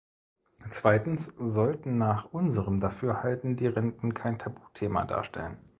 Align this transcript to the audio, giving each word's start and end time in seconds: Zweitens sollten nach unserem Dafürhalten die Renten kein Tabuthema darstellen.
Zweitens 0.71 1.27
sollten 1.37 1.99
nach 1.99 2.25
unserem 2.33 2.79
Dafürhalten 2.79 3.55
die 3.55 3.67
Renten 3.67 4.15
kein 4.15 4.39
Tabuthema 4.39 5.05
darstellen. 5.05 5.57